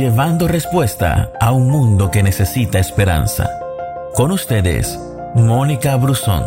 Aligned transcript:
llevando 0.00 0.48
respuesta 0.48 1.30
a 1.38 1.52
un 1.52 1.68
mundo 1.68 2.10
que 2.10 2.22
necesita 2.22 2.78
esperanza. 2.78 3.50
Con 4.14 4.32
ustedes, 4.32 4.98
Mónica 5.34 5.94
Brusón. 5.96 6.42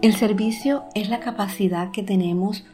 El 0.00 0.14
servicio 0.14 0.84
es 0.94 1.08
la 1.08 1.18
capacidad 1.18 1.90
que 1.90 2.04
tenemos 2.04 2.64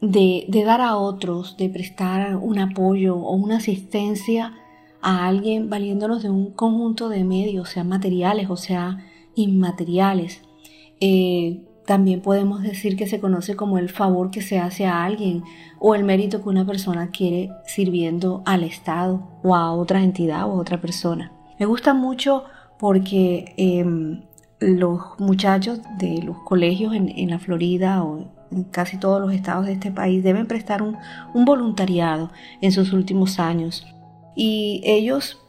de, 0.00 0.44
dar 0.66 0.80
a 0.80 0.96
otros, 0.96 1.56
de 1.56 1.68
prestar 1.68 2.34
un 2.34 2.58
apoyo 2.58 3.14
o 3.16 3.36
una 3.36 3.58
asistencia 3.58 4.54
a 5.02 5.28
alguien 5.28 5.70
valiéndonos 5.70 6.24
de 6.24 6.30
un 6.30 6.50
conjunto 6.50 7.08
de 7.08 7.22
medios, 7.22 7.68
sean 7.68 7.86
materiales 7.86 8.50
o 8.50 8.56
sea 8.56 9.06
inmateriales. 9.34 10.42
Eh, 11.00 11.62
también 11.86 12.20
podemos 12.20 12.62
decir 12.62 12.96
que 12.96 13.08
se 13.08 13.20
conoce 13.20 13.56
como 13.56 13.78
el 13.78 13.88
favor 13.88 14.30
que 14.30 14.40
se 14.40 14.58
hace 14.58 14.86
a 14.86 15.04
alguien 15.04 15.42
o 15.80 15.94
el 15.94 16.04
mérito 16.04 16.42
que 16.42 16.48
una 16.48 16.64
persona 16.64 17.10
quiere 17.10 17.50
sirviendo 17.66 18.42
al 18.46 18.62
Estado 18.62 19.28
o 19.42 19.56
a 19.56 19.72
otra 19.72 20.02
entidad 20.02 20.46
o 20.48 20.52
a 20.52 20.60
otra 20.60 20.80
persona. 20.80 21.32
Me 21.58 21.66
gusta 21.66 21.92
mucho 21.92 22.44
porque 22.78 23.52
em, 23.56 24.22
los 24.60 25.00
muchachos 25.18 25.80
de 25.98 26.22
los 26.22 26.38
colegios 26.44 26.94
en, 26.94 27.30
la 27.30 27.40
Florida 27.40 28.04
o 28.04 28.30
en 28.52 28.64
casi 28.64 28.98
todos 28.98 29.20
los 29.20 29.32
estados 29.32 29.66
de 29.66 29.72
este 29.72 29.90
país 29.90 30.22
deben 30.22 30.46
prestar 30.46 30.82
un 30.82 30.96
voluntariado 31.44 32.30
en 32.60 32.70
sus 32.70 32.92
últimos 32.92 33.40
años. 33.40 33.84
Y 34.36 34.82
ellos 34.84 35.41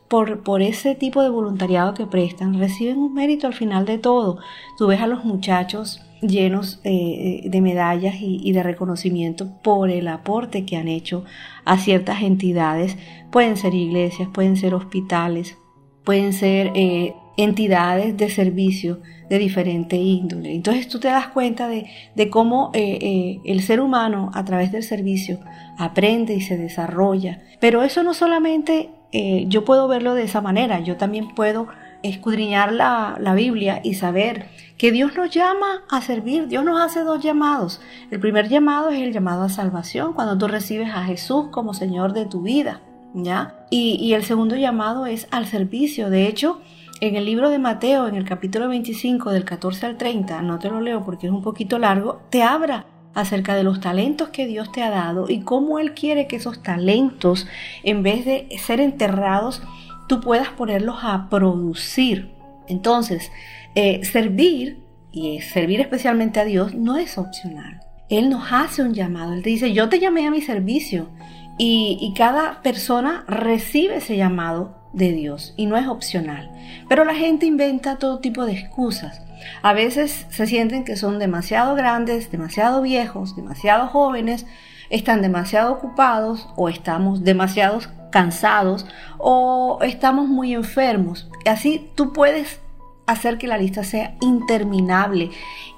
por, 0.44 0.62
ese 0.62 0.94
tipo 0.94 1.24
de 1.24 1.30
voluntariado 1.30 1.96
que 1.96 2.06
prestan, 2.06 2.60
reciben 2.60 3.00
un 3.00 3.16
mérito 3.16 3.48
al 3.48 3.56
final 3.56 3.88
de 3.88 3.98
todo. 3.98 4.38
Tú 4.78 4.86
ves 4.86 5.02
a 5.02 5.08
los 5.08 5.26
muchachos 5.26 6.02
llenos 6.22 6.80
eh, 6.84 7.42
de 7.46 7.62
medallas 7.62 8.18
y, 8.20 8.52
de 8.52 8.62
reconocimiento 8.62 9.50
por 9.64 9.90
el 9.90 10.08
aporte 10.08 10.66
que 10.66 10.78
han 10.78 10.88
hecho 10.88 11.26
a 11.66 11.80
ciertas 11.80 12.22
entidades. 12.22 12.96
Pueden 13.32 13.58
ser 13.58 13.74
iglesias, 13.74 14.30
pueden 14.32 14.56
ser 14.56 14.76
hospitales, 14.76 15.58
pueden 16.04 16.34
ser 16.34 16.72
eh, 16.76 17.16
entidades 17.36 18.16
de 18.16 18.30
servicio 18.30 19.00
de 19.32 19.40
diferente 19.40 19.96
índole. 19.96 20.54
Entonces 20.54 20.88
tú 20.88 21.00
te 21.00 21.08
das 21.08 21.30
cuenta 21.30 21.68
de, 21.68 21.88
cómo 22.30 22.70
eh, 22.76 23.40
el 23.46 23.64
ser 23.64 23.80
humano 23.80 24.30
a 24.36 24.46
través 24.46 24.72
del 24.72 24.84
servicio 24.84 25.40
aprende 25.80 26.36
y 26.36 26.42
se 26.42 26.56
desarrolla. 26.56 27.42
Pero 27.60 27.82
eso 27.82 28.04
no 28.04 28.14
solamente 28.14 28.92
eh, 29.14 29.46
yo 29.48 29.64
puedo 29.64 29.88
verlo 29.88 30.16
de 30.16 30.24
esa 30.24 30.42
manera, 30.42 30.80
yo 30.80 30.98
también 30.98 31.36
puedo 31.36 31.68
escudriñar 32.02 32.74
la, 32.74 33.16
la, 33.20 33.36
Biblia 33.36 33.80
y 33.84 33.94
saber 33.94 34.50
que 34.78 34.92
Dios 34.92 35.16
nos 35.16 35.30
llama 35.30 35.84
a 35.88 36.02
servir, 36.02 36.48
Dios 36.48 36.66
nos 36.66 36.82
hace 36.82 37.02
dos 37.02 37.24
llamados. 37.24 37.80
El 38.10 38.20
primer 38.20 38.50
llamado 38.50 38.90
es 38.90 39.00
el 39.02 39.14
llamado 39.14 39.44
a 39.44 39.50
salvación, 39.50 40.14
cuando 40.14 40.38
tú 40.38 40.48
recibes 40.48 40.90
a 40.90 41.04
Jesús 41.04 41.46
como 41.52 41.76
Señor 41.76 42.14
de 42.14 42.26
tu 42.26 42.42
vida, 42.42 42.82
¿ya? 43.14 43.56
Y, 43.70 43.98
y 44.02 44.16
el 44.16 44.24
segundo 44.24 44.56
llamado 44.56 45.06
es 45.06 45.28
al 45.30 45.46
servicio. 45.46 46.10
De 46.10 46.28
hecho, 46.28 46.60
en 47.00 47.16
el 47.16 47.26
libro 47.26 47.50
de 47.50 47.60
Mateo, 47.60 48.08
en 48.08 48.16
el 48.16 48.26
capítulo 48.26 48.68
25, 48.68 49.32
del 49.32 49.46
14 49.46 49.86
al 49.86 49.98
30, 49.98 50.42
no 50.42 50.58
te 50.58 50.70
lo 50.70 50.82
leo 50.82 51.04
porque 51.06 51.28
es 51.28 51.34
un 51.34 51.44
poquito 51.44 51.78
largo, 51.78 52.22
te 52.32 52.42
habla 52.42 52.88
acerca 53.14 53.56
de 53.56 53.64
los 53.64 53.80
talentos 53.80 54.30
que 54.30 54.48
Dios 54.48 54.72
te 54.72 54.82
ha 54.82 54.90
dado 54.90 55.30
y 55.30 55.42
cómo 55.42 55.80
Él 55.80 55.94
quiere 55.94 56.28
que 56.28 56.38
esos 56.38 56.64
talentos, 56.64 57.48
en 57.84 58.04
vez 58.04 58.26
de 58.26 58.48
ser 58.60 58.80
enterrados, 58.80 59.62
tú 60.08 60.20
puedas 60.20 60.50
ponerlos 60.50 60.98
a 61.04 61.30
producir. 61.30 62.32
Entonces, 62.68 63.32
eh, 63.76 64.04
servir, 64.04 64.82
y 65.12 65.42
servir 65.42 65.80
especialmente 65.80 66.40
a 66.40 66.46
Dios, 66.46 66.74
no 66.74 66.98
es 66.98 67.18
opcional. 67.18 67.80
Él 68.10 68.30
nos 68.30 68.52
hace 68.52 68.82
un 68.82 68.94
llamado. 68.94 69.34
Él 69.34 69.44
te 69.44 69.50
dice, 69.50 69.74
yo 69.74 69.90
te 69.90 70.00
llamé 70.00 70.28
a 70.28 70.32
mi 70.32 70.42
servicio. 70.42 71.10
Y, 71.58 72.00
y 72.02 72.14
cada 72.16 72.64
persona 72.64 73.24
recibe 73.28 73.98
ese 73.98 74.18
llamado 74.18 74.83
de 74.94 75.12
Dios 75.12 75.54
y 75.58 75.66
no 75.66 75.76
es 75.76 75.88
opcional. 75.88 76.50
Pero 76.88 77.04
la 77.04 77.16
gente 77.16 77.46
inventa 77.46 77.98
todo 77.98 78.20
tipo 78.20 78.46
de 78.46 78.54
excusas. 78.54 79.22
A 79.62 79.74
veces 79.74 80.26
se 80.30 80.48
sienten 80.48 80.86
que 80.86 80.96
son 80.96 81.20
demasiado 81.20 81.76
grandes, 81.76 82.32
demasiado 82.32 82.82
viejos, 82.82 83.36
demasiado 83.36 83.88
jóvenes, 83.88 84.46
están 84.90 85.22
demasiado 85.22 85.74
ocupados 85.74 86.48
o 86.56 86.70
estamos 86.70 87.24
demasiado 87.24 87.80
cansados 88.12 88.86
o 89.18 89.80
estamos 89.82 90.30
muy 90.30 90.54
enfermos. 90.54 91.30
Así 91.46 91.90
tú 91.96 92.14
puedes 92.14 92.62
hacer 93.06 93.38
que 93.38 93.48
la 93.48 93.58
lista 93.58 93.84
sea 93.84 94.16
interminable 94.22 95.32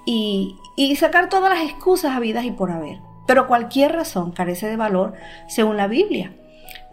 y, 0.05 0.57
y 0.75 0.95
sacar 0.97 1.29
todas 1.29 1.49
las 1.49 1.63
excusas 1.63 2.15
habidas 2.15 2.45
y 2.45 2.51
por 2.51 2.71
haber. 2.71 2.99
Pero 3.25 3.47
cualquier 3.47 3.93
razón 3.93 4.31
carece 4.31 4.67
de 4.67 4.75
valor 4.75 5.13
según 5.47 5.77
la 5.77 5.87
Biblia 5.87 6.33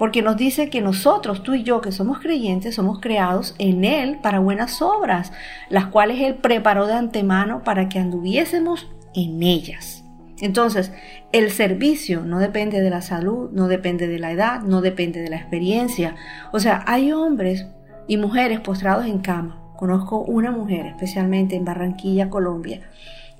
porque 0.03 0.21
nos 0.21 0.37
dice 0.37 0.69
que 0.69 0.81
nosotros, 0.81 1.45
tú 1.45 1.55
y 1.55 1.63
yo, 1.63 1.81
que 1.81 1.93
somos 1.93 2.19
creyentes, 2.19 2.75
somos 2.75 2.99
creados 2.99 3.55
en 3.61 3.85
Él 3.85 4.19
para 4.21 4.41
buenas 4.41 4.83
obras, 4.83 5.33
las 5.69 5.87
cuales 5.87 6.21
Él 6.21 6.35
preparó 6.35 6.89
de 6.89 6.95
antemano 6.95 7.63
para 7.63 7.89
que 7.89 8.01
anduviésemos 8.01 8.91
en 9.15 9.45
ellas. 9.45 10.03
Entonces, 10.41 10.91
el 11.31 11.53
servicio 11.53 12.23
no 12.23 12.41
depende 12.41 12.81
de 12.81 12.91
la 12.91 13.01
salud, 13.01 13.51
no 13.53 13.69
depende 13.69 14.09
de 14.09 14.19
la 14.19 14.33
edad, 14.33 14.63
no 14.63 14.81
depende 14.81 15.23
de 15.23 15.31
la 15.31 15.37
experiencia. 15.37 16.17
O 16.53 16.59
sea, 16.59 16.83
hay 16.89 17.13
hombres 17.13 17.69
y 18.09 18.17
mujeres 18.17 18.59
postrados 18.59 19.07
en 19.07 19.21
cama. 19.21 19.63
Conozco 19.77 20.19
una 20.19 20.51
mujer, 20.51 20.87
especialmente 20.87 21.55
en 21.55 21.65
Barranquilla, 21.65 22.29
Colombia, 22.29 22.81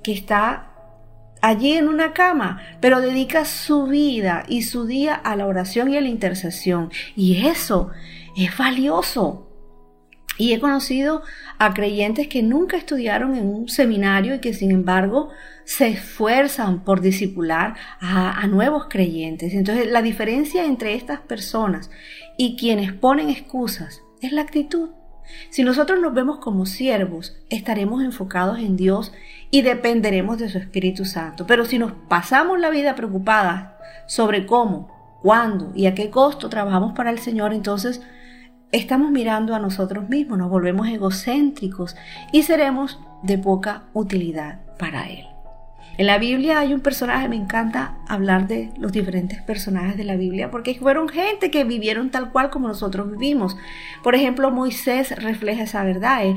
que 0.01 0.13
está 0.13 0.72
allí 1.43 1.73
en 1.73 1.89
una 1.89 2.13
cama, 2.13 2.61
pero 2.79 3.01
dedica 3.01 3.43
su 3.43 3.85
vida 3.85 4.45
y 4.47 4.63
su 4.63 4.87
día 4.87 5.13
a 5.13 5.35
la 5.35 5.45
oración 5.45 5.91
y 5.91 5.97
a 5.97 6.01
la 6.01 6.07
intercesión. 6.07 6.89
Y 7.17 7.45
eso 7.47 7.91
es 8.37 8.57
valioso. 8.57 9.49
Y 10.37 10.53
he 10.53 10.59
conocido 10.61 11.21
a 11.59 11.73
creyentes 11.73 12.29
que 12.29 12.41
nunca 12.41 12.77
estudiaron 12.77 13.35
en 13.35 13.45
un 13.45 13.67
seminario 13.67 14.35
y 14.35 14.39
que 14.39 14.53
sin 14.53 14.71
embargo 14.71 15.31
se 15.65 15.89
esfuerzan 15.89 16.85
por 16.85 17.01
discipular 17.01 17.75
a, 17.99 18.39
a, 18.39 18.47
nuevos 18.47 18.87
creyentes. 18.89 19.53
Entonces 19.53 19.91
la 19.91 20.01
diferencia 20.01 20.63
entre 20.63 20.95
estas 20.95 21.19
personas 21.19 21.91
y 22.37 22.55
quienes 22.55 22.93
ponen 22.93 23.29
excusas 23.29 24.01
es 24.21 24.31
la 24.31 24.41
actitud. 24.41 24.91
Si 25.49 25.63
nosotros 25.63 25.99
nos 25.99 26.13
vemos 26.13 26.39
como 26.39 26.65
siervos, 26.65 27.37
estaremos 27.49 28.03
enfocados 28.03 28.59
en 28.59 28.75
Dios 28.75 29.13
y 29.51 29.61
dependeremos 29.61 30.37
de 30.37 30.49
su 30.49 30.57
Espíritu 30.57 31.05
Santo. 31.05 31.45
Pero 31.47 31.65
si 31.65 31.77
nos 31.79 31.91
pasamos 31.91 32.59
la 32.59 32.69
vida 32.69 32.95
preocupadas 32.95 33.71
sobre 34.07 34.45
cómo, 34.45 35.19
cuándo 35.21 35.71
y 35.75 35.85
a 35.85 35.95
qué 35.95 36.09
costo 36.09 36.49
trabajamos 36.49 36.93
para 36.93 37.11
el 37.11 37.19
Señor, 37.19 37.53
entonces 37.53 38.01
estamos 38.71 39.11
mirando 39.11 39.55
a 39.55 39.59
nosotros 39.59 40.09
mismos, 40.09 40.37
nos 40.37 40.49
volvemos 40.49 40.87
egocéntricos 40.87 41.95
y 42.31 42.43
seremos 42.43 42.99
de 43.21 43.37
poca 43.37 43.83
utilidad 43.93 44.59
para 44.77 45.09
Él. 45.09 45.32
En 45.95 46.07
la 46.07 46.17
Biblia 46.17 46.57
hay 46.57 46.73
un 46.73 46.79
personaje, 46.79 47.29
me 47.29 47.35
encanta 47.35 47.97
hablar 48.07 48.47
de 48.47 48.71
los 48.79 48.91
diferentes 48.91 49.39
personajes 49.43 49.95
de 49.95 50.03
la 50.03 50.15
Biblia, 50.15 50.49
porque 50.49 50.73
fueron 50.73 51.07
gente 51.07 51.51
que 51.51 51.63
vivieron 51.65 52.09
tal 52.09 52.31
cual 52.31 52.49
como 52.49 52.67
nosotros 52.67 53.11
vivimos. 53.11 53.55
Por 54.01 54.15
ejemplo, 54.15 54.49
Moisés 54.49 55.15
refleja 55.21 55.63
esa 55.63 55.83
verdad. 55.83 56.25
¿eh? 56.25 56.33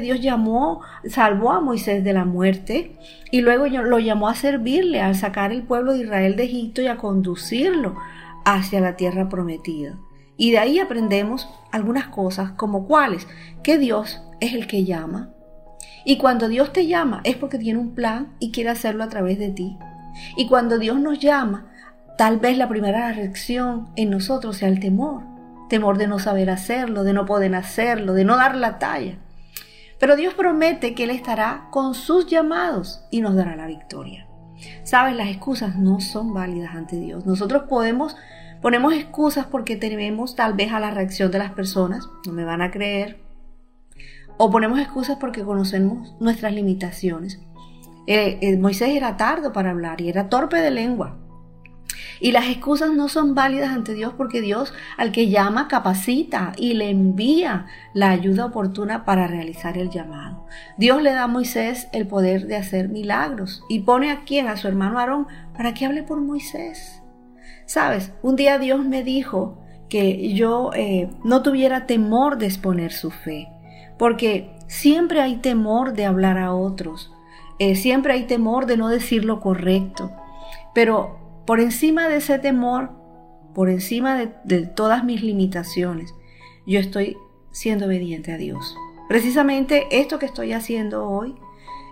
Dios 0.00 0.20
llamó, 0.22 0.80
salvó 1.06 1.52
a 1.52 1.60
Moisés 1.60 2.02
de 2.02 2.14
la 2.14 2.24
muerte 2.24 2.96
y 3.30 3.42
luego 3.42 3.66
lo 3.66 3.98
llamó 3.98 4.28
a 4.28 4.34
servirle, 4.34 5.02
al 5.02 5.14
sacar 5.14 5.52
el 5.52 5.64
pueblo 5.64 5.92
de 5.92 6.04
Israel 6.04 6.36
de 6.36 6.44
Egipto 6.44 6.80
y 6.80 6.86
a 6.86 6.96
conducirlo 6.96 7.96
hacia 8.46 8.80
la 8.80 8.96
tierra 8.96 9.28
prometida. 9.28 9.98
Y 10.38 10.52
de 10.52 10.58
ahí 10.58 10.78
aprendemos 10.78 11.48
algunas 11.70 12.06
cosas 12.06 12.52
como 12.52 12.86
cuáles, 12.86 13.26
que 13.62 13.76
Dios 13.76 14.22
es 14.40 14.54
el 14.54 14.66
que 14.66 14.84
llama, 14.84 15.34
y 16.08 16.16
cuando 16.16 16.48
Dios 16.48 16.72
te 16.72 16.86
llama 16.86 17.20
es 17.22 17.36
porque 17.36 17.58
tiene 17.58 17.78
un 17.78 17.94
plan 17.94 18.28
y 18.38 18.50
quiere 18.50 18.70
hacerlo 18.70 19.04
a 19.04 19.10
través 19.10 19.38
de 19.38 19.50
ti. 19.50 19.76
Y 20.38 20.48
cuando 20.48 20.78
Dios 20.78 20.98
nos 20.98 21.18
llama, 21.18 21.66
tal 22.16 22.38
vez 22.38 22.56
la 22.56 22.66
primera 22.66 23.12
reacción 23.12 23.90
en 23.94 24.08
nosotros 24.08 24.56
sea 24.56 24.68
el 24.68 24.80
temor. 24.80 25.24
Temor 25.68 25.98
de 25.98 26.08
no 26.08 26.18
saber 26.18 26.48
hacerlo, 26.48 27.04
de 27.04 27.12
no 27.12 27.26
poder 27.26 27.54
hacerlo, 27.54 28.14
de 28.14 28.24
no 28.24 28.38
dar 28.38 28.56
la 28.56 28.78
talla. 28.78 29.18
Pero 30.00 30.16
Dios 30.16 30.32
promete 30.32 30.94
que 30.94 31.04
Él 31.04 31.10
estará 31.10 31.68
con 31.70 31.92
sus 31.92 32.26
llamados 32.26 33.04
y 33.10 33.20
nos 33.20 33.36
dará 33.36 33.54
la 33.54 33.66
victoria. 33.66 34.26
Sabes, 34.84 35.14
las 35.14 35.28
excusas 35.28 35.76
no 35.76 36.00
son 36.00 36.32
válidas 36.32 36.74
ante 36.74 36.96
Dios. 36.96 37.26
Nosotros 37.26 37.64
podemos, 37.68 38.16
ponemos 38.62 38.94
excusas 38.94 39.44
porque 39.44 39.76
tememos 39.76 40.36
tal 40.36 40.54
vez 40.54 40.72
a 40.72 40.80
la 40.80 40.90
reacción 40.90 41.30
de 41.30 41.38
las 41.38 41.52
personas. 41.52 42.08
No 42.24 42.32
me 42.32 42.44
van 42.44 42.62
a 42.62 42.70
creer, 42.70 43.27
o 44.38 44.50
ponemos 44.50 44.78
excusas 44.78 45.18
porque 45.20 45.42
conocemos 45.42 46.14
nuestras 46.20 46.54
limitaciones. 46.54 47.40
Eh, 48.06 48.38
eh, 48.40 48.56
Moisés 48.56 48.90
era 48.96 49.18
tardo 49.18 49.52
para 49.52 49.70
hablar 49.70 50.00
y 50.00 50.08
era 50.08 50.30
torpe 50.30 50.56
de 50.56 50.70
lengua. 50.70 51.18
Y 52.20 52.32
las 52.32 52.46
excusas 52.46 52.92
no 52.92 53.08
son 53.08 53.34
válidas 53.34 53.70
ante 53.70 53.94
Dios 53.94 54.14
porque 54.16 54.40
Dios 54.40 54.72
al 54.96 55.12
que 55.12 55.28
llama 55.28 55.68
capacita 55.68 56.52
y 56.56 56.74
le 56.74 56.90
envía 56.90 57.66
la 57.94 58.10
ayuda 58.10 58.46
oportuna 58.46 59.04
para 59.04 59.26
realizar 59.26 59.78
el 59.78 59.90
llamado. 59.90 60.46
Dios 60.78 61.02
le 61.02 61.12
da 61.12 61.24
a 61.24 61.28
Moisés 61.28 61.88
el 61.92 62.06
poder 62.06 62.46
de 62.46 62.56
hacer 62.56 62.88
milagros 62.88 63.62
y 63.68 63.80
pone 63.80 64.10
a 64.10 64.24
quien, 64.24 64.48
a 64.48 64.56
su 64.56 64.68
hermano 64.68 64.98
Aarón, 64.98 65.26
para 65.54 65.74
que 65.74 65.86
hable 65.86 66.02
por 66.02 66.20
Moisés. 66.20 67.02
Sabes, 67.66 68.12
un 68.22 68.36
día 68.36 68.58
Dios 68.58 68.84
me 68.84 69.02
dijo 69.04 69.62
que 69.88 70.32
yo 70.34 70.70
eh, 70.74 71.10
no 71.24 71.42
tuviera 71.42 71.86
temor 71.86 72.38
de 72.38 72.46
exponer 72.46 72.92
su 72.92 73.10
fe, 73.10 73.48
porque 73.98 74.54
siempre 74.66 75.20
hay 75.20 75.36
temor 75.36 75.92
de 75.92 76.06
hablar 76.06 76.38
a 76.38 76.54
otros, 76.54 77.12
eh, 77.58 77.74
siempre 77.76 78.12
hay 78.12 78.24
temor 78.24 78.66
de 78.66 78.76
no 78.76 78.88
decir 78.88 79.24
lo 79.24 79.40
correcto, 79.40 80.12
pero 80.74 81.42
por 81.46 81.60
encima 81.60 82.08
de 82.08 82.16
ese 82.16 82.38
temor, 82.38 82.90
por 83.54 83.68
encima 83.68 84.16
de, 84.16 84.32
de 84.44 84.66
todas 84.66 85.04
mis 85.04 85.22
limitaciones, 85.22 86.14
yo 86.66 86.78
estoy 86.78 87.16
siendo 87.50 87.86
obediente 87.86 88.32
a 88.32 88.36
Dios. 88.36 88.76
Precisamente 89.08 89.86
esto 89.90 90.18
que 90.18 90.26
estoy 90.26 90.52
haciendo 90.52 91.08
hoy 91.08 91.34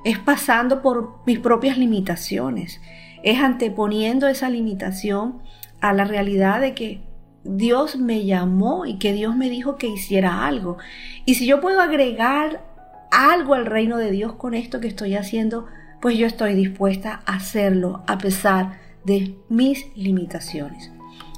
es 0.05 0.19
pasando 0.19 0.83
por 0.83 1.17
mis 1.27 1.41
propias 1.41 1.79
limitaciones, 1.79 2.81
es 3.25 3.41
anteponiendo 3.41 4.29
esa 4.29 4.51
limitación 4.51 5.43
a 5.81 5.93
la 5.93 6.05
realidad 6.05 6.61
de 6.61 6.75
que 6.75 7.01
Dios 7.49 7.97
me 7.97 8.25
llamó 8.25 8.87
y 8.87 8.99
que 8.99 9.13
Dios 9.13 9.37
me 9.37 9.49
dijo 9.49 9.77
que 9.77 9.87
hiciera 9.87 10.47
algo. 10.47 10.79
Y 11.25 11.35
si 11.35 11.47
yo 11.47 11.61
puedo 11.61 11.81
agregar 11.81 12.65
algo 13.11 13.55
al 13.55 13.67
reino 13.67 13.97
de 13.97 14.11
Dios 14.11 14.35
con 14.35 14.55
esto 14.55 14.81
que 14.81 14.89
estoy 14.89 15.15
haciendo, 15.15 15.67
pues 16.01 16.19
yo 16.19 16.27
estoy 16.27 16.55
dispuesta 16.55 17.23
a 17.27 17.37
hacerlo 17.37 18.03
a 18.07 18.19
pesar 18.19 18.79
de 19.05 19.37
mis 19.49 19.87
limitaciones. 19.97 20.91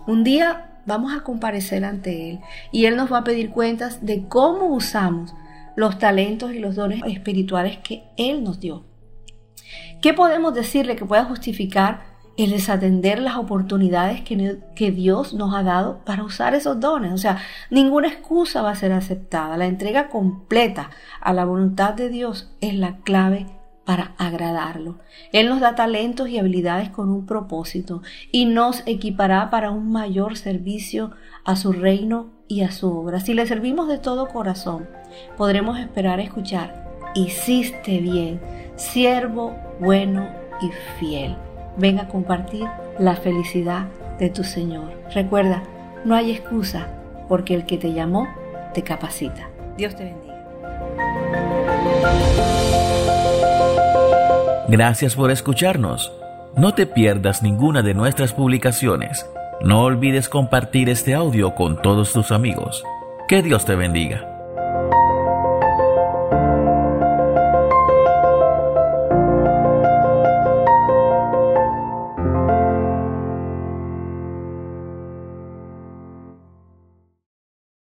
Un 0.07 0.25
día 0.25 0.81
vamos 0.87 1.13
a 1.15 1.23
comparecer 1.23 1.85
ante 1.85 2.31
Él 2.31 2.41
y 2.73 2.87
Él 2.87 2.97
nos 2.97 3.13
va 3.13 3.19
a 3.19 3.25
pedir 3.25 3.51
cuentas 3.51 4.05
de 4.05 4.27
cómo 4.27 4.67
usamos 4.67 5.35
los 5.77 5.99
talentos 5.99 6.55
y 6.55 6.59
los 6.59 6.75
dones 6.75 7.03
espirituales 7.07 7.79
que 7.79 8.05
Él 8.17 8.43
nos 8.43 8.59
dio. 8.59 8.85
¿Qué 10.01 10.15
podemos 10.15 10.55
decirle 10.55 10.97
que 10.97 11.05
pueda 11.05 11.25
justificar 11.25 12.18
el 12.39 12.51
desatender 12.51 13.19
las 13.19 13.37
oportunidades 13.37 14.23
que, 14.23 14.59
que, 14.77 14.93
Dios 14.93 15.35
nos 15.35 15.55
ha 15.55 15.65
dado 15.65 15.99
para 16.05 16.23
usar 16.23 16.55
esos 16.55 16.79
dones. 16.79 17.13
O 17.13 17.19
sea, 17.19 17.39
ninguna 17.69 18.07
excusa 18.07 18.63
va 18.63 18.71
a 18.71 18.77
ser 18.77 18.93
aceptada. 18.93 19.57
La 19.57 19.67
entrega 19.67 20.09
completa 20.09 20.91
a 21.21 21.33
la 21.33 21.45
voluntad 21.45 21.95
de 21.95 22.09
Dios 22.09 22.53
es 22.61 22.75
la 22.75 22.99
clave 22.99 23.47
para 23.85 24.13
agradarlo. 24.19 24.99
Él 25.33 25.49
nos 25.49 25.61
da 25.61 25.75
talentos 25.75 26.29
y 26.29 26.39
habilidades 26.39 26.91
con 26.91 27.11
un 27.11 27.27
propósito 27.27 28.03
y 28.31 28.45
nos 28.45 28.85
equipará 28.87 29.51
para 29.51 29.73
un 29.73 29.91
mayor 29.91 30.37
servicio 30.37 31.11
a 31.45 31.57
su 31.57 31.73
reino 31.73 32.29
y 32.47 32.63
a 32.63 32.71
su 32.71 32.89
obra. 32.89 33.19
Si 33.19 33.35
le 33.35 33.47
servimos 33.47 33.89
de 33.89 33.99
todo 33.99 34.29
corazón, 34.29 34.89
podremos 35.37 35.79
esperar 35.79 36.21
escuchar, 36.21 36.89
hiciste 37.17 37.99
bien, 37.99 38.41
siervo 38.77 39.57
bueno 39.81 40.29
y 40.61 40.71
fiel 41.01 41.37
ven 41.79 41.99
a 41.99 42.09
compartir 42.09 42.67
la 42.99 43.17
felicidad 43.17 43.87
de 44.19 44.29
tu 44.29 44.45
Señor. 44.45 44.93
Recuerda, 45.15 45.63
no 46.05 46.15
hay 46.15 46.33
excusa 46.33 46.89
porque 47.29 47.55
el 47.55 47.65
que 47.65 47.79
te 47.79 47.93
llamó 47.93 48.29
te 48.75 48.83
capacita. 48.83 49.49
Dios 49.77 49.95
te 49.95 50.05
bendiga. 50.05 50.35
Gracias 54.69 55.15
por 55.15 55.31
escucharnos. 55.31 56.13
No 56.57 56.75
te 56.75 56.87
pierdas 56.87 57.43
ninguna 57.43 57.83
de 57.83 57.95
nuestras 57.95 58.33
publicaciones. 58.33 59.27
No 59.63 59.83
olvides 59.83 60.29
compartir 60.29 60.89
este 60.89 61.15
audio 61.15 61.55
con 61.55 61.81
todos 61.81 62.13
tus 62.13 62.33
amigos. 62.33 62.85
Que 63.29 63.43
Dios 63.43 63.65
te 63.65 63.75
bendiga. 63.77 64.38